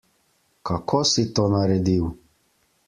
[0.69, 2.05] Kako si to naredil?